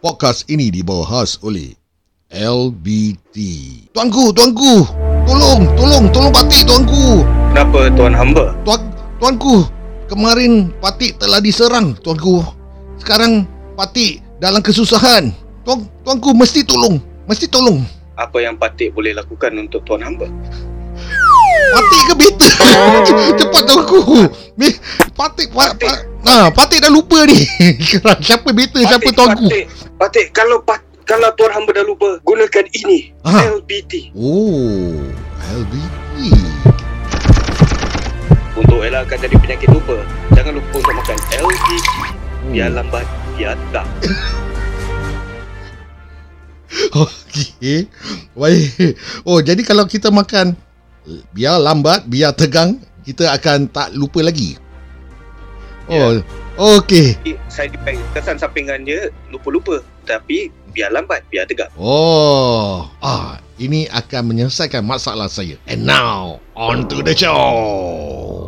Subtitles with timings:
[0.00, 1.76] Podcast ini dibawa khas oleh
[2.32, 3.36] LBT.
[3.92, 4.88] Tuanku, tuanku,
[5.28, 7.20] tolong, tolong, tolong Patik tuanku.
[7.52, 8.56] Kenapa tuan hamba?
[8.64, 8.80] Tuan,
[9.20, 9.68] tuanku,
[10.08, 12.40] kemarin Patik telah diserang, tuanku.
[12.96, 13.44] Sekarang
[13.76, 15.36] Patik dalam kesusahan.
[15.68, 16.96] Tuan, tuanku mesti tolong,
[17.28, 17.84] mesti tolong.
[18.16, 20.24] Apa yang Patik boleh lakukan untuk tuan hamba?
[21.76, 22.48] Patik ke beta?
[23.44, 24.32] Cepat tuanku.
[24.56, 24.72] Ni,
[25.12, 25.92] Patik, pa, pa,
[26.24, 27.36] nah, Patik dah lupa ni.
[28.24, 29.44] siapa beta, siapa Patik, tuanku?
[29.44, 33.12] Patik, Patik kalau pat, kalau tuan hamba dah lupa, gunakan ini.
[33.20, 33.52] Ah.
[33.60, 34.16] LBT.
[34.16, 34.96] Oh,
[35.60, 36.32] LBT.
[38.56, 40.00] Untuk elakkan dari penyakit lupa,
[40.32, 41.88] jangan lupa untuk makan LBT.
[42.48, 43.04] Biar lambat,
[43.36, 43.84] biar tak.
[47.04, 47.84] Okey.
[48.32, 48.96] Baik.
[49.28, 50.56] Oh, jadi kalau kita makan
[51.36, 54.56] biar lambat, biar tegang, kita akan tak lupa lagi.
[55.92, 56.24] Oh,
[56.56, 57.20] okey.
[57.52, 59.84] Side effect kesan sampingan dia lupa-lupa.
[60.08, 61.68] Tapi biar lambat, biar tegak.
[61.76, 65.60] Oh, ah, ini akan menyelesaikan masalah saya.
[65.68, 68.39] And now, on to the show.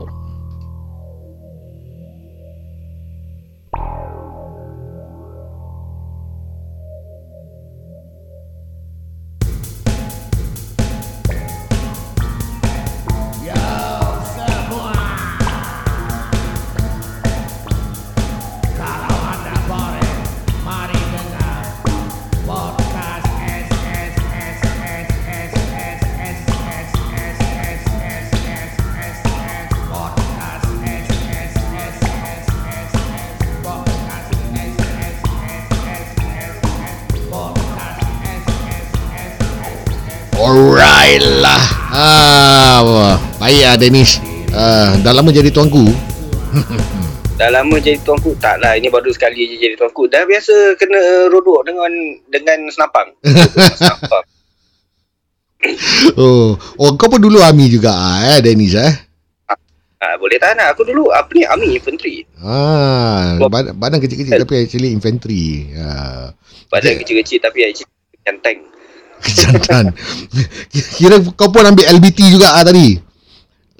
[43.72, 44.20] Baik ah Dennis.
[44.52, 45.88] Ah, dah lama jadi tuanku.
[47.40, 48.36] Dah lama jadi tuanku?
[48.36, 50.04] Tak lah, ini baru sekali je jadi tuanku.
[50.12, 51.88] Dah biasa kena rodok dengan
[52.28, 53.08] dengan senapang.
[53.80, 54.24] senapang.
[56.18, 58.90] Oh, oh kau pun dulu army juga ah, eh Dennis eh.
[60.02, 60.74] Ha, boleh tahan lah.
[60.74, 61.46] Aku dulu apa ni?
[61.46, 62.26] Army Infantry.
[62.42, 65.70] Ah, badan, badan kecil-kecil tapi actually infantry.
[65.78, 66.34] Ah.
[66.66, 67.86] Badan kecil-kecil tapi actually
[68.42, 68.58] tank.
[69.22, 69.94] Kejantan.
[70.98, 73.11] Kira kau pun ambil LBT juga ah tadi.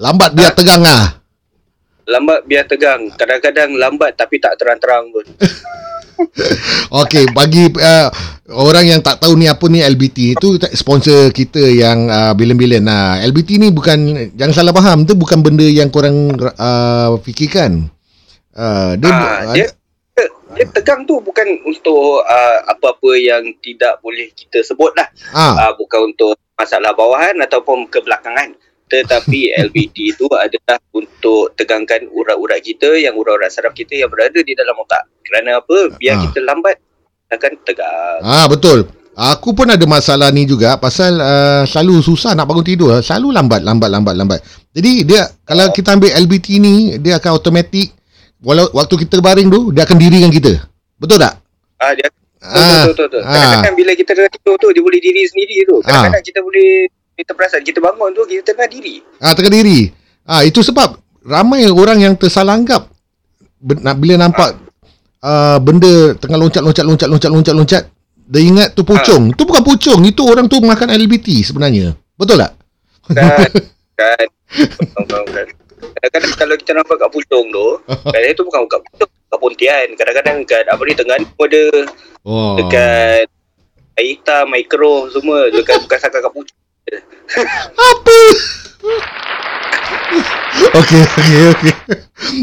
[0.01, 1.21] Lambat biar tegang ah.
[2.09, 3.13] Lambat biar tegang.
[3.15, 5.27] Kadang-kadang lambat tapi tak terang-terang pun.
[7.03, 8.09] Okey, bagi uh,
[8.55, 12.85] orang yang tak tahu ni apa ni LBT itu sponsor kita yang uh, bilen-bilen.
[12.85, 17.91] Nah, LBT ni bukan jangan salah faham, tu bukan benda yang korang uh, fikirkan.
[18.53, 19.67] Uh, dia, Ah, dia,
[20.13, 25.09] dia, dia tegang tu bukan untuk uh, apa-apa yang tidak boleh kita sebut lah.
[25.33, 28.53] ah, Uh, bukan untuk masalah bawahan ataupun kebelakangan.
[28.93, 34.53] Tetapi LBT itu adalah untuk tegangkan urat-urat kita yang urat-urat saraf kita yang berada di
[34.53, 35.09] dalam otak.
[35.25, 35.97] Kerana apa?
[35.97, 36.23] Biar Ah.
[36.23, 36.77] kita lambat
[37.31, 38.21] akan tegang.
[38.21, 38.85] ah betul.
[39.13, 42.97] Aku pun ada masalah ni juga pasal uh, selalu susah nak bangun tidur.
[42.99, 44.41] Selalu lambat, lambat, lambat, lambat.
[44.73, 47.93] Jadi dia kalau kita ambil LBT ni, dia akan automatik
[48.41, 50.65] walau waktu kita baring tu dia akan dirikan kita.
[50.97, 51.41] Betul tak?
[51.77, 52.09] Ah, dia
[52.43, 53.23] Betul, Ah, betul, betul, betul.
[53.23, 55.77] Kadang-kadang bila kita tidur tu, dia boleh diri sendiri tu.
[55.79, 56.71] Kadang-kadang kita boleh,
[57.23, 58.99] kita perasan, kita bangun tu, kita tengah diri.
[59.23, 59.89] Ah tengah diri.
[60.27, 62.91] Ah itu sebab ramai orang yang tersalah anggap
[63.63, 64.59] bila nampak
[65.23, 65.63] ah.
[65.63, 67.85] benda tengah loncat-loncat loncat-loncat loncat-loncat
[68.33, 69.37] dia ingat tu pocong.
[69.37, 71.93] Tu bukan pocong, itu orang tu makan LBT sebenarnya.
[72.17, 72.53] Betul tak?
[73.13, 73.51] Kan,
[74.01, 74.27] kan.
[74.97, 75.47] Bukan, bukan.
[76.01, 77.67] Kadang-kadang kalau kita nampak kat pucung tu,
[78.09, 79.87] kadang itu bukan kat pucung, kat pontian.
[79.99, 81.63] Kadang-kadang kat apa ni, tengah ni ada
[82.23, 82.55] Oh.
[82.55, 83.27] dekat
[83.99, 85.51] air hitam, air keruh semua.
[85.51, 86.59] Dekat bukan sakat kat pucung.
[87.93, 88.19] Apa?
[90.77, 91.73] okey, okey, okey.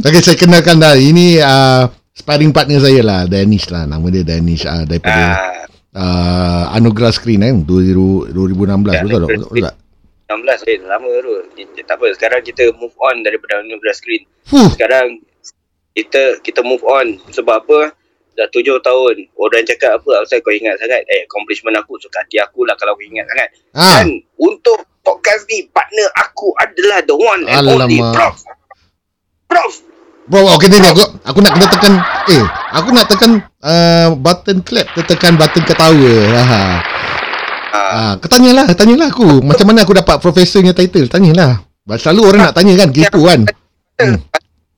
[0.01, 0.97] Okey, saya kenalkan dah.
[0.97, 3.85] Ini uh, sparring partner saya lah, Danish lah.
[3.85, 5.23] Nama dia Danish uh, daripada
[5.89, 9.29] Ah, uh, Anugerah Screen eh 2000, 2016 Ya, betul tak?
[9.41, 9.75] Betul tak?
[10.29, 11.33] 16 eh, lama tu.
[11.81, 14.23] Tak apa, sekarang kita move on daripada Anugerah Screen.
[14.45, 14.69] Fuh.
[14.77, 15.21] sekarang
[15.97, 17.93] kita kita move on sebab apa
[18.39, 22.39] dah tujuh tahun orang cakap apa asal kau ingat sangat eh accomplishment aku suka hati
[22.39, 23.99] aku lah kalau aku ingat sangat Ah.
[23.99, 28.15] dan untuk podcast ni partner aku adalah the one and only Alamak.
[28.15, 28.35] Prof
[29.45, 29.73] Prof
[30.29, 31.93] Bro, okey ni aku aku nak kena tekan
[32.29, 36.13] eh aku nak tekan uh, button clap tekan button ketawa.
[36.37, 36.43] Ha.
[36.53, 36.77] ah,
[37.73, 39.41] Ah, ketanyalah, tanyalah aku.
[39.41, 41.09] Macam mana aku dapat profesornya title?
[41.09, 41.65] Tanyalah.
[41.97, 43.41] Selalu orang nak tanya kan gitu kan.
[43.97, 44.21] Hmm.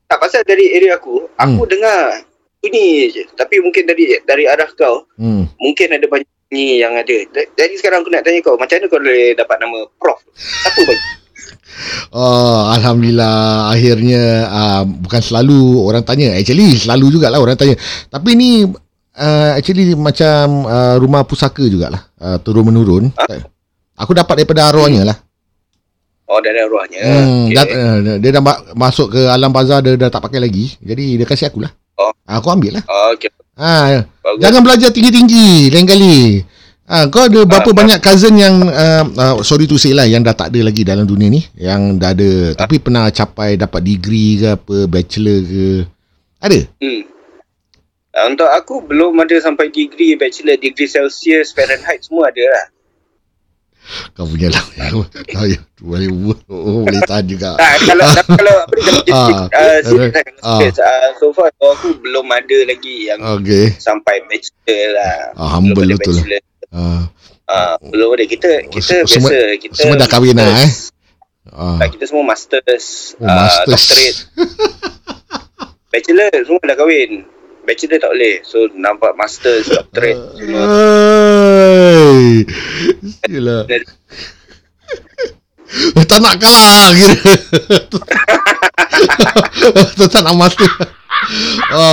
[0.08, 2.20] tak pasal dari area aku aku dengar
[2.62, 5.50] bunyi je tapi mungkin dari dari arah kau Hmm.
[5.58, 7.16] mungkin ada banyak ni yang ada
[7.58, 11.04] jadi sekarang aku nak tanya kau macam mana kau boleh dapat nama Prof siapa bagi
[12.12, 16.36] Oh, Alhamdulillah akhirnya uh, bukan selalu orang tanya.
[16.36, 17.80] Actually selalu jugalah orang tanya.
[18.12, 18.50] Tapi ni
[19.18, 22.12] uh, actually macam uh, rumah pusaka jugalah.
[22.20, 23.10] Uh, turun menurun.
[23.98, 25.18] Aku dapat daripada arwahnya lah.
[26.32, 27.04] Oh dari arwahnya.
[27.04, 27.56] Hmm, Okey.
[27.60, 30.80] dat, uh, dia dah ma- masuk ke alam bazar dia dah tak pakai lagi.
[30.80, 31.76] Jadi dia kasih aku lah.
[32.00, 32.16] Oh.
[32.24, 32.84] Aku ambil lah.
[32.88, 33.28] Oh, okey.
[33.60, 34.40] Ha, Bagus.
[34.40, 36.40] jangan belajar tinggi-tinggi lain kali.
[36.88, 40.24] Ha, kau ada berapa Ah, banyak cousin yang uh, uh, sorry to say lah yang
[40.24, 44.40] dah tak ada lagi dalam dunia ni yang dah ada tapi pernah capai dapat degree
[44.40, 45.68] ke apa bachelor ke
[46.40, 47.02] ada Hmm.
[48.12, 52.66] Uh, untuk aku belum ada sampai degree bachelor degree Celsius Fahrenheit semua ada lah.
[54.14, 54.64] Kau punya lah
[54.96, 56.08] oh, ya, boleh
[56.48, 58.06] oh, boleh tahan juga Ah, kalau
[58.40, 60.10] kalau apa ni kalau Ah, uh, uh,
[60.46, 60.60] ah.
[60.64, 65.18] uh, so far aku belum ada lagi yang okey sampai bachelor lah.
[65.36, 66.16] Ah, humble ada betul.
[66.16, 66.42] bachelor.
[66.72, 70.76] uh, belum ada kita kita Oh, semua- biasa kita semua dah kahwin lah, masters.
[71.52, 72.86] uh, kita semua masters,
[73.20, 74.20] oh, ah, masters doctorate,
[75.92, 77.12] bachelor semua dah kahwin.
[77.72, 78.44] Bachelor tak boleh.
[78.44, 80.68] So nampak masters, doctorate semua.
[80.68, 82.44] Hai.
[83.32, 83.64] Gila.
[86.12, 87.16] tak nak kah kira.
[90.12, 90.68] tak nak master.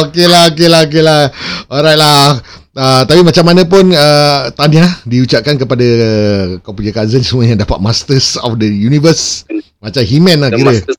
[0.02, 1.30] Okey lah, okey lah, okey lah.
[1.70, 2.42] Alright lah.
[2.74, 7.58] Uh, tapi macam mana pun uh, tahniah diucapkan kepada uh, kau punya cousin semua yang
[7.58, 9.46] dapat Masters of the Universe.
[9.78, 10.74] Macam He-Man lah The kira.
[10.74, 10.98] masters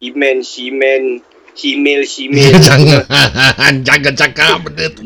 [0.00, 1.20] He-Man, She-Man,
[1.60, 2.56] He-Mail, She-Mail.
[2.66, 3.04] jangan
[3.86, 5.04] jangan cakap benda tu.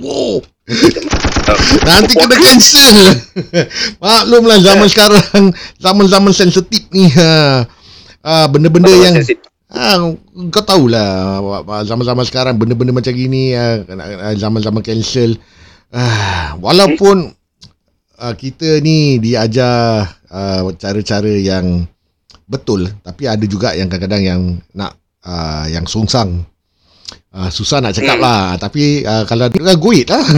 [1.84, 2.98] Nanti kena cancel.
[4.02, 7.10] Maklumlah zaman sekarang zaman-zaman sensitif ni.
[7.12, 7.66] Ha.
[8.24, 9.38] Ah benda-benda Apa yang maksud?
[9.74, 9.98] ah
[10.54, 11.42] kau tahulah
[11.82, 13.82] zaman-zaman sekarang benda-benda macam gini ah,
[14.38, 15.36] zaman-zaman cancel.
[15.92, 17.34] Ah walaupun
[18.16, 21.84] ah, kita ni diajar ah, cara-cara yang
[22.48, 24.40] betul tapi ada juga yang kadang-kadang yang
[24.72, 26.44] nak ah, yang sungsang.
[27.34, 28.24] Ah, susah nak cakap Hmm.
[28.24, 30.22] lah tapi ah, kalau uh, goit lah.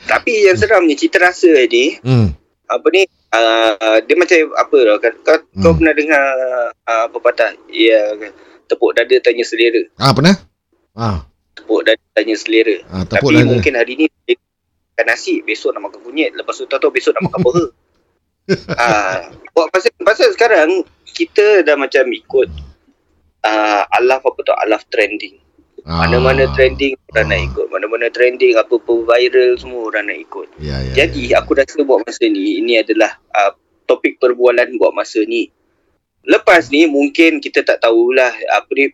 [0.00, 2.28] Tapi yang seramnya cita rasa ni hmm.
[2.72, 3.04] apa ni
[3.36, 5.60] uh, dia macam apa tau kan kau, hmm.
[5.60, 5.76] kau Hmm.
[5.76, 6.24] pernah dengar
[6.88, 8.16] uh, pepatah ya
[8.64, 10.36] tepuk dada tanya selera Ah pernah?
[10.96, 13.48] Ah, tepuk dada tanya selera ah tepuk tapi dada.
[13.52, 14.36] mungkin hari ni dia
[14.96, 17.64] makan nasi besok nak makan kunyit lepas tu tahu besok nak makan boha
[18.74, 22.48] ah buat pasal pasal sekarang kita dah macam ikut
[23.42, 25.36] uh, alaf apa tu alaf trending
[25.80, 26.04] Ah.
[26.04, 27.46] mana-mana trending orang nak Ah.
[27.48, 30.92] ikut mana-mana trending apa-apa viral semua orang nak ikut Ya, ya.
[30.92, 33.56] Jadi aku rasa buat masa ni ini adalah uh,
[33.88, 35.48] topik perbualan buat masa ni.
[36.28, 38.92] Lepas ni mungkin kita tak tahulah apa ni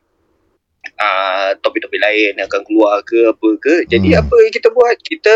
[0.94, 3.74] uh, topik-topik lain akan keluar ke apa ke.
[3.90, 4.22] Jadi Hmm.
[4.22, 4.96] apa yang kita buat?
[5.02, 5.34] Kita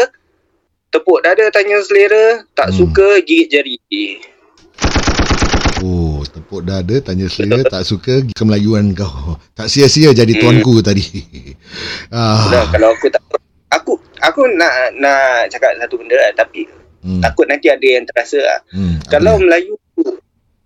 [0.91, 2.77] tepuk dada tanya selera, tak Hmm.
[2.77, 3.77] suka gigit jari.
[5.81, 9.39] Oh, tepuk dada tanya selera tak suka kemelayuan kau.
[9.55, 11.07] Tak sia-sia jadi tuanku tadi.
[12.11, 12.67] Ah.
[12.75, 13.23] kalau aku tak
[13.71, 16.67] aku aku nak nak cakap satu benda lah, tapi
[17.01, 17.23] Hmm.
[17.25, 18.61] takut nanti ada yang terasa lah.
[18.77, 19.01] Hmm.
[19.09, 19.73] Kalau Melayu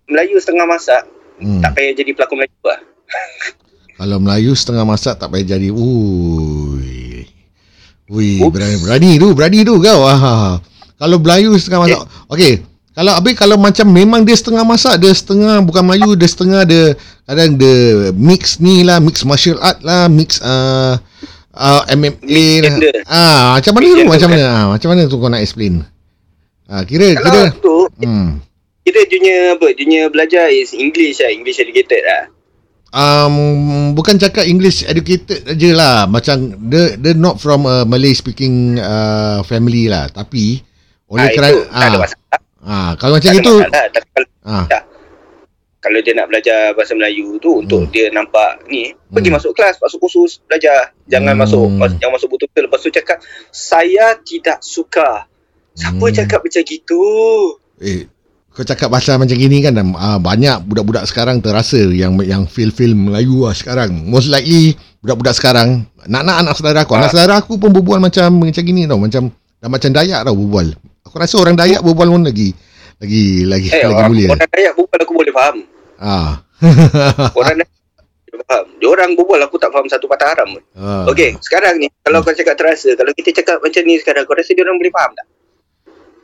[0.05, 1.07] Melayu setengah masak,
[1.39, 1.63] hmm.
[1.63, 2.79] tak payah jadi pelakon Melayu lah.
[4.01, 5.71] Kalau Melayu setengah masak tak payah jadi.
[5.71, 6.44] Ui.
[8.05, 8.53] Ui, Oops.
[8.53, 10.05] berani, berani tu, berani tu kau.
[10.05, 10.61] Ah.
[10.95, 12.01] Kalau Melayu setengah masak.
[12.29, 12.53] Okey.
[12.95, 16.95] Kalau habis kalau macam memang dia setengah masak, dia setengah bukan Melayu, dia setengah dia
[17.27, 17.75] kadang dia
[18.15, 20.95] mix ni lah, mix martial art lah, mix uh,
[21.51, 22.75] uh, MMA lah.
[23.03, 24.07] Ah, macam mana tu?
[24.07, 24.39] Macam kan?
[24.39, 24.47] mana?
[24.47, 25.83] Ah, macam mana tu kau nak explain?
[26.71, 28.27] Ah, kira Kalau kira tu hmm.
[28.85, 29.67] Kita junior apa?
[29.75, 32.31] Junior belajar is English lah, English educated lah.
[32.95, 33.35] Um,
[33.91, 39.43] bukan cakap English educated aja lah Macam Dia dia not from a Malay speaking uh,
[39.43, 40.63] family lah Tapi
[41.05, 42.39] Oleh Ah, kerana itu tak masalah.
[42.63, 43.85] ah, Kalau macam Tak ada itu masalah.
[43.91, 44.65] Tapi kalau, ah,
[45.77, 47.93] kalau dia nak belajar bahasa Melayu tu untuk Hmm.
[47.93, 49.37] dia nampak ni, pergi Hmm.
[49.37, 50.97] masuk kelas, masuk kursus, belajar.
[51.05, 51.45] Jangan Hmm.
[51.45, 53.21] masuk mas- jangan masuk betul-betul lepas tu cakap
[53.53, 55.29] saya tidak suka.
[55.77, 56.15] Siapa Hmm.
[56.15, 57.03] cakap macam gitu?
[57.77, 58.09] Eh
[58.55, 63.43] kau cakap pasal macam gini kan ah, Banyak budak-budak sekarang terasa Yang yang feel-feel Melayu
[63.43, 67.11] lah sekarang Most likely Budak-budak sekarang Nak-nak anak saudara aku Anak Ah.
[67.11, 69.27] saudara aku pun berbual macam Macam gini tau Macam
[69.59, 70.71] Dah macam Dayak tau berbual
[71.03, 72.55] Aku rasa orang Dayak berbual pun lagi
[72.97, 75.55] Lagi Lagi, Eh, lagi orang, mulia orang Dayak berbual aku boleh faham.
[75.99, 76.31] ah.
[77.35, 77.69] Orang Dayak
[78.41, 78.65] faham.
[78.77, 80.63] Dia orang berbual aku tak faham satu patah haram pun.
[80.75, 81.03] ah.
[81.07, 84.51] Okey, sekarang ni kalau kau cakap terasa, kalau kita cakap macam ni sekarang, kau rasa
[84.51, 85.25] dia orang boleh faham tak?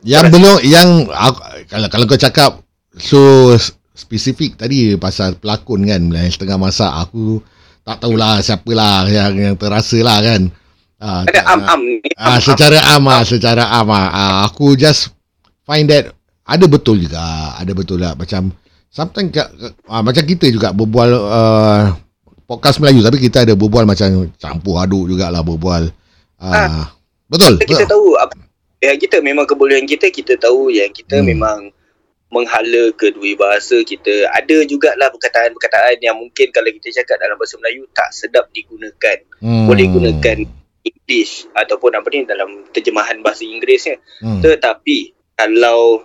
[0.02, 1.38] Yang belum yang aku,
[1.70, 2.50] kalau kalau kau cakap
[2.98, 3.54] so
[3.94, 7.38] spesifik tadi pasal pelakon kan yang setengah masak aku
[7.82, 10.50] tak tahulah siapalah yang yang terasa lah kan.
[11.02, 11.98] Ah, Ada tak- ni.
[12.14, 12.42] Ah, am-am.
[12.42, 15.10] secara am ah, secara am ah, ah, aku just
[15.66, 16.14] find that
[16.46, 17.18] ada betul juga,
[17.58, 18.54] ada betul lah macam
[18.86, 19.34] sometimes
[19.86, 21.82] ah, macam kita juga berbual uh,
[22.46, 25.90] podcast Melayu tapi kita ada berbual macam campur aduk jugalah berbual
[26.38, 26.90] Ah,
[27.26, 27.58] betul.
[27.62, 27.90] kita betul.
[27.90, 28.34] tahu apa
[28.82, 31.30] yang kita memang kebolehan kita kita tahu yang kita Hmm.
[31.30, 31.58] memang
[32.28, 37.86] menghala kedua bahasa kita ada jugalah perkataan-perkataan yang mungkin kalau kita cakap dalam bahasa Melayu
[37.92, 39.70] tak sedap digunakan Hmm.
[39.70, 40.38] boleh gunakan
[40.82, 44.42] English ataupun apa ni dalam terjemahan bahasa Inggerisnya Hmm.
[44.42, 46.02] tetapi kalau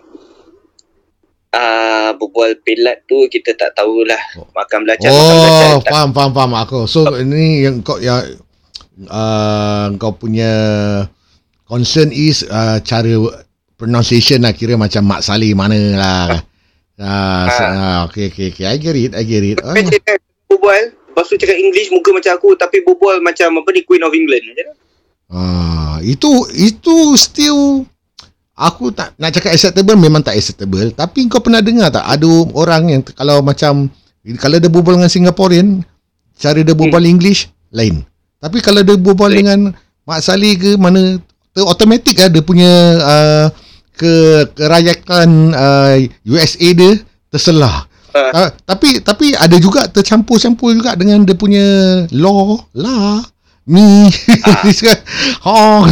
[1.49, 4.19] uh, berbual pelat tu kita tak tahulah
[4.53, 6.79] makan belacan makan belacan Oh, faham, faham, faham aku.
[6.85, 8.21] So ini yang kau yang
[9.07, 10.51] uh, kau punya
[11.67, 13.13] concern is uh, cara
[13.77, 16.27] pronunciation lah kira macam Mak Saleh mana lah.
[16.97, 18.65] Ah, so, ah, okay, okay, okay.
[18.65, 19.61] I get it, I get it.
[19.61, 20.17] Ah, kan
[20.49, 24.13] berbual Lepas tu cakap English Muka macam aku Tapi berbual macam Apa ni Queen of
[24.17, 24.67] England Macam
[25.29, 27.85] ah, itu itu still
[28.57, 30.89] aku tak nak cakap acceptable memang tak acceptable.
[30.95, 33.91] Tapi kau pernah dengar tak ada orang yang kalau macam
[34.41, 35.67] kalau dia berbual dengan Singaporean
[36.37, 37.13] cara dia berbual hmm.
[37.13, 38.01] English lain.
[38.41, 39.39] Tapi kalau dia berbual Lain.
[39.41, 39.59] dengan
[40.07, 41.19] Mak Saleh ke mana
[41.61, 43.45] automatic lah dia punya uh,
[43.93, 44.13] ke
[44.53, 47.89] kerajakan uh, USA dia terselah.
[48.11, 48.33] Ah.
[48.33, 51.65] Uh, tapi tapi ada juga tercampur-campur juga dengan dia punya
[52.11, 53.21] law lah.
[53.67, 54.07] Mi
[55.43, 55.83] ha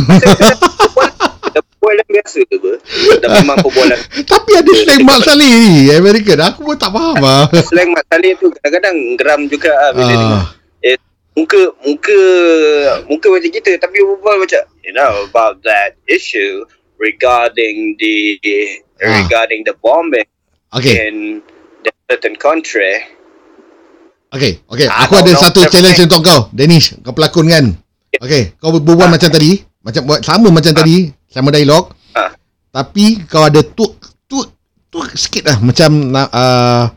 [1.45, 2.71] Dah perbualan biasa ke apa?
[3.19, 3.99] Dah memang perbualan.
[4.23, 6.39] Tapi ada slang Mak Saleh ni American.
[6.41, 10.15] Aku pun tak faham ah Slang Mat Saleh tu Kadang-kadang geram juga lah Bila Ah.
[10.15, 10.39] dengar.
[10.39, 10.45] eh,
[11.35, 12.19] Muka Muka
[13.11, 16.63] Muka macam kita Tapi berbual macam You know about that issue
[16.95, 18.39] Regarding the
[18.95, 19.27] Ah.
[19.27, 20.27] Regarding the bombing
[20.71, 21.11] okay.
[21.11, 21.43] In
[21.83, 23.03] The certain country.
[24.33, 24.87] Okay okay.
[24.89, 26.97] Aku ada no, no, satu challenge untuk kau Danish.
[27.05, 27.65] Kau pelakon kan?
[28.17, 29.61] Okay kau berbual macam tadi.
[29.85, 31.13] Macam buat sama macam tadi.
[31.29, 32.31] Sama dialog Ah.
[32.71, 34.47] tapi kau ada tuk tuk
[34.87, 35.57] tuk sikit lah.
[35.59, 36.87] Macam uh,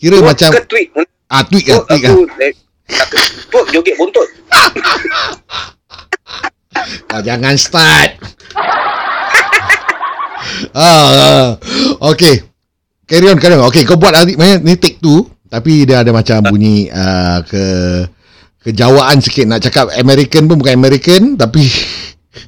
[0.00, 0.88] kira Tuak macam ke tweet?
[1.28, 2.16] Ah tweak lah tweak lah
[2.98, 3.16] aku
[3.52, 4.28] Tuak joget buntut
[7.12, 8.16] Ah, jangan start.
[10.72, 11.46] ah, ah,
[12.08, 12.40] okay.
[13.04, 13.68] Carry on, carry on.
[13.68, 15.28] Okay, kau buat hari ni take two.
[15.52, 17.64] Tapi dia ada macam bunyi uh, ke
[18.64, 21.66] kejawaan sikit nak cakap American pun bukan American tapi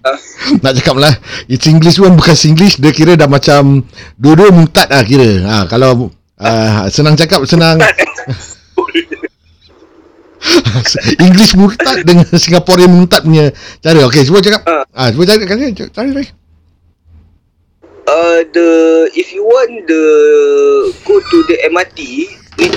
[0.01, 0.17] Ah.
[0.65, 1.13] nak cakap lah
[1.45, 3.85] it's English pun bukan Singlish dia kira dah macam
[4.17, 6.09] dua-dua mutad lah kira ha, kalau
[6.41, 7.77] uh, senang cakap senang
[11.25, 14.05] English murtad dengan Singaporean murtad punya cara.
[14.09, 14.63] Okey, cuba cakap.
[14.69, 14.85] Ah.
[14.93, 16.27] Ah, cuba cakap kan cari cari.
[18.09, 18.69] uh, the
[19.15, 20.03] if you want the
[21.05, 22.29] go to the MRT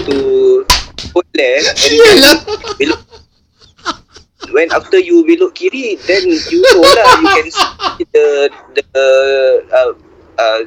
[0.07, 0.21] go
[0.63, 0.67] left
[1.15, 2.35] and then Sial lah.
[2.79, 3.01] belok
[4.55, 8.25] when after you belok kiri then you know lah you can see the
[8.75, 9.91] the uh, uh,
[10.39, 10.59] uh,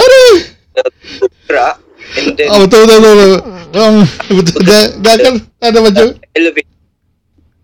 [0.00, 0.36] Aduh.
[0.72, 1.76] the truck
[2.18, 3.16] and then Oh, betul betul betul.
[3.16, 3.40] betul.
[3.72, 3.96] Um,
[4.28, 6.68] betul dah, dah kan ada macam elevator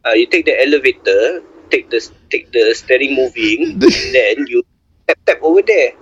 [0.04, 4.64] uh, you take the elevator take the take the steering moving and then you
[5.04, 5.92] tap tap over there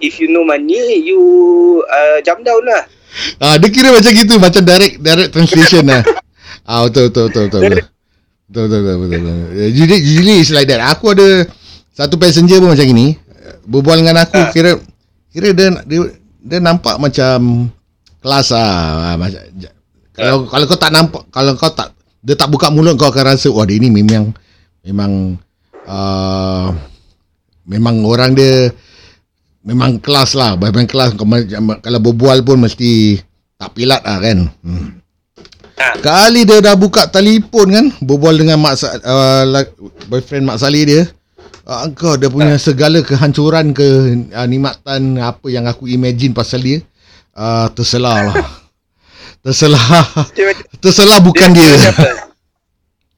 [0.00, 1.20] if you no money you
[1.86, 2.88] uh, jump down lah
[3.44, 6.00] ah dia kira macam gitu macam direct direct translation lah.
[6.62, 7.60] Ah betul betul betul betul.
[7.60, 7.82] Betul betul
[8.46, 8.96] betul betul.
[9.02, 9.66] betul, betul.
[9.66, 10.78] Usually, usually it's like that.
[10.94, 11.42] Aku ada
[11.90, 13.18] satu passenger pun macam gini.
[13.66, 14.48] Berbual dengan aku Ah.
[14.54, 14.78] kira
[15.28, 16.00] kira dia dia,
[16.38, 17.66] dia nampak macam
[18.22, 19.12] kelas ah.
[19.12, 19.42] Ah, macam
[20.14, 21.90] kalau kalau kau tak nampak kalau kau tak
[22.22, 24.30] dia tak buka mulut kau akan rasa wah dia ni memang
[24.86, 25.34] memang
[25.90, 26.70] uh,
[27.66, 28.70] memang orang dia
[29.66, 31.18] memang kelas lah memang kelas
[31.82, 33.18] kalau berbual pun mesti
[33.58, 34.88] tak pilat lah kan hmm.
[35.82, 35.98] Ah.
[35.98, 39.66] kali dia dah buka telefon kan berbual dengan mak uh,
[40.06, 41.02] boyfriend mak Salih dia
[41.66, 43.88] uh, kau dia punya segala kehancuran ke
[44.30, 46.84] uh, nikmatan apa yang aku imagine pasal dia
[47.36, 48.36] uh, terselah lah
[49.44, 49.84] terselah
[50.36, 52.08] dia macam terselah bukan dia, macam apa?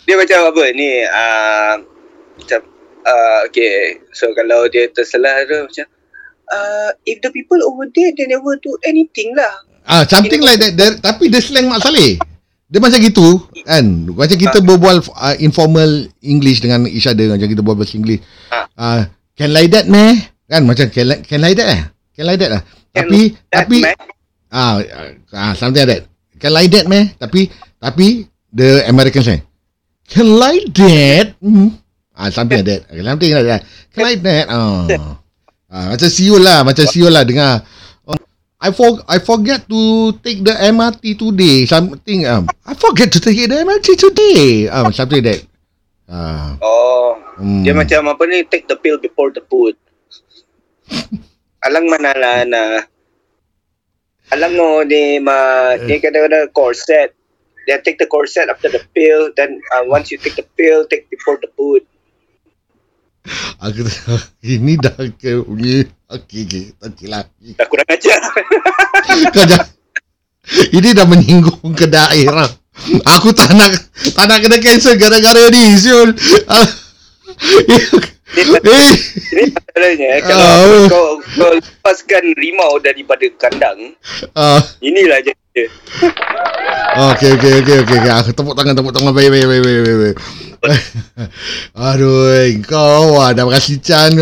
[0.04, 1.72] dia macam apa ni uh,
[2.40, 2.60] macam
[3.04, 5.86] uh, okay so kalau dia terselah tu macam
[6.52, 10.72] uh, if the people over there they never do anything lah Ah, something like that.
[10.74, 12.16] There, tapi dia slang Mak Saleh.
[12.72, 13.84] Dia macam gitu, kan?
[14.08, 18.24] Macam kita berbual uh, informal English dengan each other, macam kita berbual bahasa English.
[18.48, 18.64] Ah.
[18.74, 19.00] Ah,
[19.36, 20.16] can like that meh?
[20.48, 21.82] Kan macam can like, can like that eh?
[22.16, 22.62] Can like that lah.
[22.94, 23.76] Tapi tapi
[24.54, 24.78] ah,
[25.34, 26.02] ah something like that.
[26.38, 27.10] Can like that meh?
[27.18, 27.50] Tapi
[27.82, 29.42] tapi the American slang.
[30.06, 31.34] Can like that?
[31.42, 31.74] Hmm.
[32.14, 32.82] Ah, something like that.
[32.94, 33.62] Something like that.
[33.90, 34.44] Can like that?
[34.48, 34.86] Oh.
[35.74, 37.66] Ah, macam siul lah, macam siul lah dengar.
[38.06, 38.14] Oh,
[38.62, 41.66] I for I forget to take the MRT today.
[41.66, 44.70] Something um I forget to take the MRT today.
[44.70, 45.42] Um something like that.
[46.04, 46.54] Ah.
[46.60, 46.94] oh
[47.34, 47.66] Hmm.
[47.66, 49.74] dia macam apa ni take the pill before the food
[51.64, 52.62] alang mana lah na
[54.32, 57.12] alam mo ni ma ni kadang-kadang corset
[57.64, 61.08] They take the corset after the pill then uh, once you take the pill take
[61.08, 61.88] before the food
[63.64, 63.88] Aku
[64.44, 65.80] ini dah ke ni.
[66.12, 66.64] Okey okey.
[66.76, 67.24] Okey lah.
[67.56, 68.20] Dah kurang ajar.
[69.34, 69.64] Kau jangan.
[70.76, 72.52] Ini dah menyinggung ke daerah.
[73.16, 73.72] Aku tak nak
[74.12, 76.12] tak nak kena cancel gara-gara ni Syul.
[78.34, 78.90] Ah.
[79.34, 80.86] Ini masalahnya eh, kalau Ah.
[80.90, 83.94] kau, kau lepaskan rimau daripada kandang,
[84.34, 84.58] ah.
[84.82, 85.32] inilah je.
[87.14, 88.10] Okey okey okey okey okey.
[88.10, 90.16] Aku tepuk tangan tepuk tangan baik baik baik baik baik.
[91.78, 92.26] Aduh,
[92.66, 94.18] kau wah dah kasih chan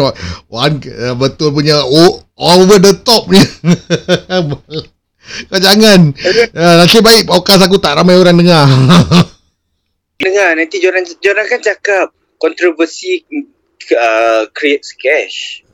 [0.53, 3.41] Wan eh, betul punya oh, over the top ni.
[5.49, 6.13] kau jangan.
[6.53, 8.69] Uh, nasib baik podcast aku tak ramai orang dengar.
[10.21, 13.25] Dengar nanti joran joran kan cakap kontroversi
[13.91, 15.67] uh, creates cash.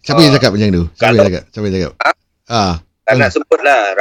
[0.00, 0.84] Siapa yang cakap macam tu?
[0.88, 1.42] Siapa yang Kalau- cakap?
[1.50, 1.92] Siapa yang cakap?
[1.98, 2.14] Ah?
[2.46, 2.74] Ah.
[3.06, 3.94] Tak nak sebut lah.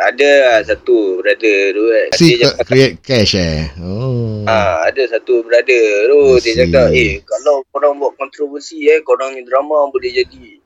[0.00, 0.30] Ada
[0.64, 2.06] satu brother tu kan.
[2.16, 3.68] Si Dia cakap, create cash eh.
[3.76, 4.48] Oh.
[4.48, 6.20] ah, ada satu brother tu.
[6.34, 10.56] I Dia cakap, eh kalau korang buat kontroversi eh, korang ni drama boleh jadi.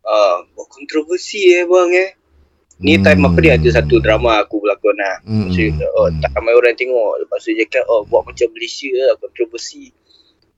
[0.00, 2.10] Ah, buat kontroversi eh bang eh.
[2.78, 3.02] Ni Hmm.
[3.02, 5.18] time apa ni ada satu drama aku berlakon lah.
[5.26, 6.22] Hmm, So, hmm, oh, hmm.
[6.22, 7.12] tak ramai orang tengok.
[7.18, 9.90] Lepas tu dia cakap, oh buat macam Malaysia lah kontroversi.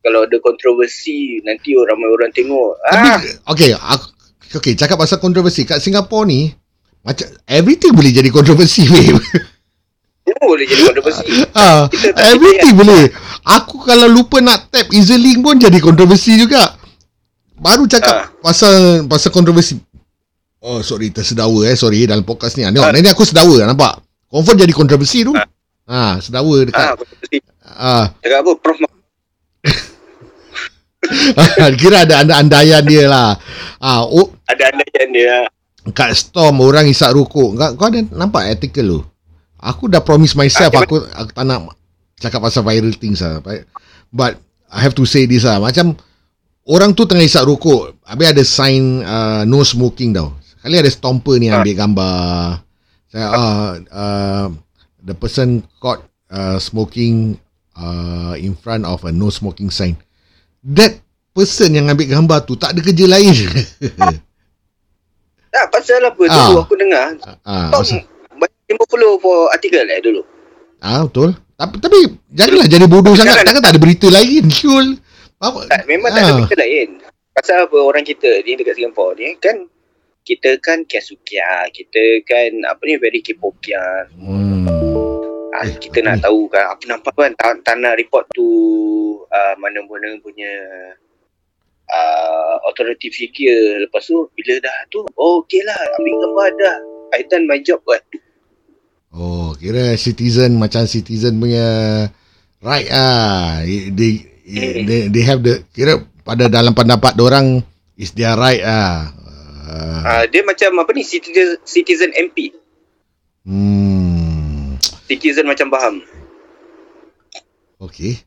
[0.01, 2.71] Kalau ada kontroversi, nanti ramai orang tengok.
[2.83, 3.09] Ah, Tapi
[3.45, 4.07] okay, aku,
[4.55, 6.49] okay, cakap pasal kontroversi kat Singapura ni
[7.01, 9.21] macam everything boleh jadi kontroversi babe.
[10.21, 11.25] semua boleh jadi kontroversi.
[11.59, 13.13] ah, Kita everything boleh.
[13.43, 16.77] Aku kalau lupa nak tap EasyLink pun jadi kontroversi juga.
[17.57, 18.25] Baru cakap Ah.
[18.41, 19.77] pasal pasal kontroversi.
[20.61, 22.65] Oh sorry tersedawa eh sorry dalam podcast ni.
[22.65, 22.93] Tengok Ah.
[22.95, 24.01] ni aku sedawa nampak.
[24.29, 25.33] Confirm jadi kontroversi tu.
[25.33, 25.45] Ah.
[25.85, 26.87] Ah, sedawa Ah, dekat.
[26.97, 27.37] kontroversi.
[27.67, 28.53] Ah, Cakap apa?
[28.57, 28.77] Prof
[31.81, 33.37] kira ada anda andaian dia lah.
[33.81, 35.37] Ah, oh, ada andaian dia.
[35.97, 37.57] kat Storm orang isap rokok.
[37.57, 39.01] Kau, kau ada nampak artikel tu?
[39.61, 41.77] Aku dah promise myself Ah, aku aku tak nak
[42.21, 43.41] cakap pasal viral things lah.
[44.13, 45.61] But I have to say this lah.
[45.61, 45.97] Macam
[46.69, 47.97] orang tu tengah isap rokok.
[48.05, 50.37] Habis ada sign uh, no smoking tau.
[50.41, 51.61] Sekali ada stomper ni Ah.
[51.61, 52.21] ambil gambar.
[53.11, 54.47] Saya uh, uh,
[55.03, 57.41] the person caught uh, smoking
[57.75, 59.97] uh, in front of a no smoking sign.
[60.63, 63.33] That person yang ambil gambar tu tak ada kerja lain.
[65.51, 66.47] Tak, pasal apa Ah.
[66.47, 67.19] dulu aku dengar.
[67.43, 67.83] ah, Tom
[68.33, 70.23] banyak 50 for artikel eh dulu.
[70.79, 71.35] Ah betul.
[71.59, 71.99] Tapi tapi
[72.31, 73.43] janganlah jadi bodoh sangat.
[73.43, 74.47] Takkan tak ada berita lain.
[74.47, 74.95] Syul.
[75.37, 76.37] Tak, memang tak ada Ah.
[76.39, 76.89] berita lain.
[77.35, 79.67] Pasal apa orang kita ni dekat Singapura ni kan
[80.23, 84.07] kita kan kiasukia, kita kan apa ni very kipokia.
[84.15, 84.71] Hmm.
[85.51, 86.23] Ah, Eh, kita nak ni?
[86.23, 88.47] tahu kan apa nampak kan tak, tak nak report tu
[89.27, 90.53] uh, mana-mana punya
[91.91, 96.77] uh, authority figure lepas tu bila dah tu oh okey lah ambil gambar dah
[97.11, 98.03] I done my job kan
[99.11, 101.67] Oh, kira citizen macam citizen punya
[102.63, 103.59] right ah.
[103.67, 103.91] They
[104.47, 107.59] they, they, they have the kira pada dalam pendapat orang
[107.99, 109.11] is their right ah.
[109.67, 112.55] Uh, uh, dia macam apa ni citizen, citizen MP
[113.43, 114.10] hmm.
[115.11, 115.95] Citizen macam faham
[117.81, 118.21] Okay.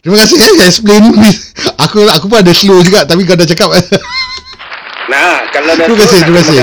[0.00, 1.12] Terima kasih eh explain.
[1.76, 3.68] aku aku pun ada slow juga tapi kau dah cakap.
[5.12, 6.56] nah kalau dah Terima kasih, terima kasih.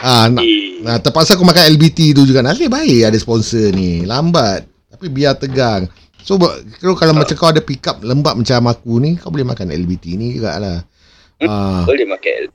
[0.00, 2.40] ah, nak, eh, Nah, terpaksa aku makan LBT tu juga.
[2.40, 4.04] Nasib baik ada sponsor ni.
[4.04, 4.64] Lambat.
[4.88, 5.84] Tapi biar tegang.
[6.24, 9.68] So, kira kalau macam kau ada pick up lembab macam aku ni, kau boleh makan
[9.68, 10.80] LBT ni jugalah.
[11.44, 12.48] Ah, boleh makan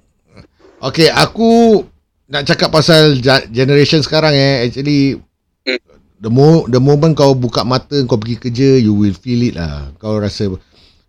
[0.81, 1.83] okay, aku
[2.25, 3.17] nak cakap pasal
[3.51, 4.65] generation sekarang eh.
[4.65, 5.21] Actually,
[5.59, 5.75] Hmm.
[6.19, 9.91] The, mo- the moment kau buka mata, kau pergi kerja, you will feel it lah.
[9.97, 10.51] Kau rasa,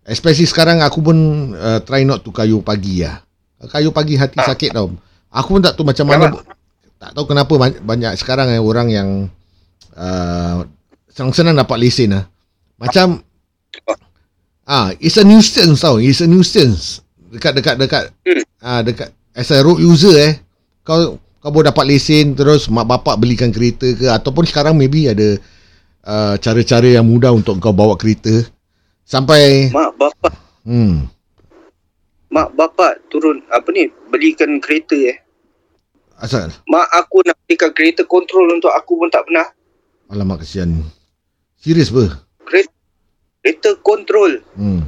[0.06, 1.16] especially sekarang aku pun
[1.54, 3.20] uh, try not to kayu pagi lah.
[3.60, 4.48] Kayu pagi hati Ah.
[4.48, 4.94] sakit tau.
[5.30, 6.32] Aku pun tak tahu macam mana
[7.00, 9.08] tak tahu kenapa banyak, banyak sekarang eh, orang yang
[9.94, 10.64] uh,
[11.08, 12.24] senang-senang dapat lesen lah.
[12.76, 13.20] Macam
[14.64, 16.00] ah, it's a nuisance tau.
[16.00, 17.04] It's a nuisance.
[17.30, 18.42] Dekat dekat dekat Hmm.
[18.60, 20.32] ah dekat as a road user eh.
[20.82, 25.40] Kau kau boleh dapat lesen terus mak bapak belikan kereta ke ataupun sekarang maybe ada
[26.04, 28.44] uh, cara-cara yang mudah untuk kau bawa kereta.
[29.08, 30.32] Sampai mak bapak.
[30.68, 31.08] Hmm.
[32.30, 35.18] Mak bapak turun apa ni belikan kereta eh?
[36.20, 36.52] Asal?
[36.68, 39.48] Mak aku nak belikan kereta kontrol untuk aku pun tak pernah.
[40.12, 40.84] Alamak kesian.
[41.56, 42.12] Serius ber?
[42.44, 42.72] kereta,
[43.40, 44.44] kereta kontrol.
[44.54, 44.84] Hmm.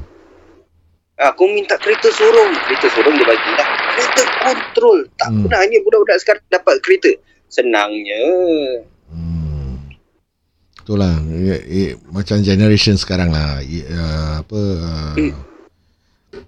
[1.16, 2.52] aku minta kereta sorong.
[2.68, 5.36] Kereta sorong dia bagi dah kereta kontrol tak Hmm.
[5.36, 5.42] hmm.
[5.46, 7.10] pernah hanya budak-budak sekarang dapat kereta
[7.46, 8.22] senangnya
[9.12, 9.92] Hmm.
[10.82, 15.32] Itulah eh, eh, macam generation sekarang lah eh, uh, apa uh, Hmm.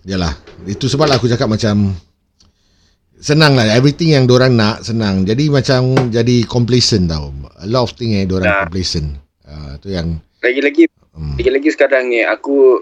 [0.08, 0.32] Yalah
[0.64, 1.92] Itu sebab lah aku cakap macam
[3.20, 7.92] Senang lah Everything yang orang nak Senang Jadi macam Jadi complacent tau A lot of
[7.92, 8.60] thing eh Diorang Nah.
[8.64, 10.84] complacent uh, Tu yang lagi-lagi
[11.16, 11.36] hmm.
[11.40, 12.76] lagi-lagi sekarang ni aku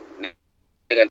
[0.91, 1.07] dengan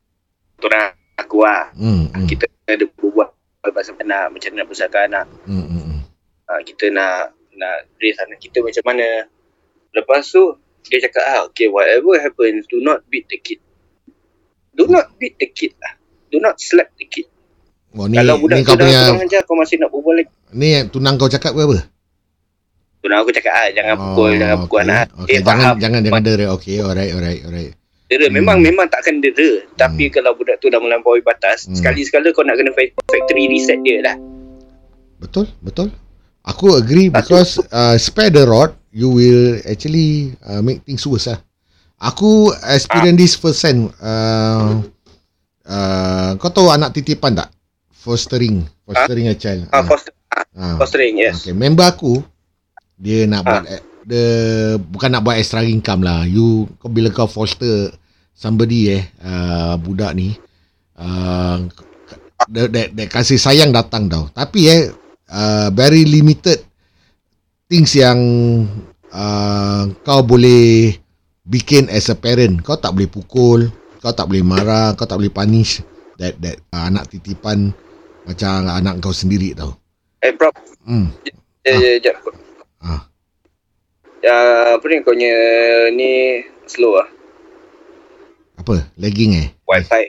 [0.60, 1.72] orang aku lah.
[1.72, 3.28] Hmm, hmm, Kita ada berbual
[3.70, 5.26] pasal anak, macam mana nak besarkan anak.
[5.46, 6.02] hmm,
[6.50, 9.30] uh, kita nak nak raise anak kita macam mana.
[9.94, 10.58] Lepas tu
[10.90, 13.62] dia cakap ah okay whatever happens do not beat the kid.
[14.74, 15.94] Do not beat the kid lah.
[16.34, 17.30] Do not slap the kid.
[17.94, 20.14] Oh, ni, Kalau ni budak kau tu dah punya kurang ajar kau masih nak berbual
[20.18, 20.32] lagi.
[20.50, 21.78] ni tunang kau cakap ke apa?
[22.98, 24.88] Tu nak aku cakap ah jangan pukul jangan pukul okay.
[24.90, 25.06] anak.
[25.22, 25.74] Okay, Eh, jangan faham.
[25.78, 26.46] jangan jangan dera.
[26.56, 27.72] Okay, alright, alright, alright.
[28.12, 28.36] Dera Hmm.
[28.36, 29.64] memang memang takkan dera.
[29.72, 31.72] Tapi kalau budak tu dah melampaui batas, Hmm.
[31.72, 34.16] sekali-sekala kau nak kena fa- factory reset dia lah.
[35.16, 35.88] Betul, betul.
[36.44, 41.40] Aku agree because uh, spare the rod, you will actually uh, make things worse lah.
[41.96, 43.88] Aku experience this first hand.
[43.96, 44.82] Uh,
[45.64, 47.48] uh, kau tahu anak titipan tak?
[47.94, 49.70] Fostering, fostering a child.
[49.70, 50.12] Ah, foster,
[50.52, 50.76] Ah.
[50.76, 51.40] fostering, yes.
[51.40, 52.20] Okay, member aku
[52.98, 53.48] dia nak Ah.
[53.48, 54.26] buat eh, dia
[54.76, 56.26] bukan nak buat extra income lah.
[56.26, 57.94] You kau bila kau foster
[58.32, 60.34] somebody eh uh, budak ni
[60.98, 61.62] uh,
[62.50, 64.26] dia, dia kasih sayang datang tau.
[64.34, 64.82] Tapi eh
[65.30, 66.58] uh, very limited
[67.70, 68.18] things yang
[69.14, 70.96] uh, kau boleh
[71.46, 72.60] bikin as a parent.
[72.60, 73.70] Kau tak boleh pukul,
[74.02, 75.80] kau tak boleh marah, kau tak boleh punish
[76.18, 77.70] that that uh, anak titipan
[78.26, 79.74] macam anak kau sendiri tau.
[80.22, 80.50] Eh, bro.
[80.86, 81.10] Hmm.
[81.66, 82.14] Ya, ya, ya.
[82.82, 83.02] Ah.
[84.22, 84.36] Ya,
[84.78, 87.08] apa ni kau ni slow ah.
[88.62, 88.86] Apa?
[88.94, 89.46] Lagging eh?
[89.66, 90.04] Wi-Fi.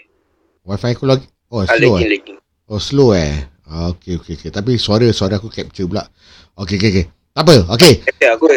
[0.62, 2.10] Wifi aku lagi Oh Ah, slow lagging, eh?
[2.14, 2.38] lagging.
[2.70, 3.34] Oh slow eh?
[3.66, 4.54] Ah, okay, okay, okay.
[4.54, 6.06] Tapi suara suara aku capture pula.
[6.54, 7.06] Okay, okay, okay.
[7.34, 7.56] Tak apa.
[7.74, 7.94] Okay.
[8.22, 8.54] Ya, aku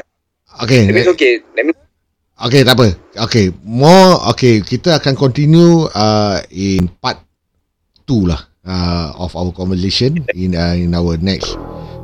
[0.65, 0.89] Okay.
[0.89, 1.33] That means okay.
[1.57, 1.81] That means
[2.37, 2.93] Okay, tak apa.
[3.29, 3.49] Okay.
[3.65, 4.61] More, okay.
[4.61, 7.25] Kita akan continue uh, in part
[8.05, 11.57] 2 lah uh, of our conversation in uh, in our next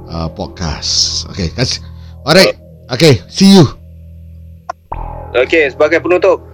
[0.08, 1.28] uh, podcast.
[1.36, 1.84] Okay, guys.
[2.24, 2.56] Alright.
[2.88, 3.64] Okay, see you.
[5.32, 6.44] okay sebagai penutup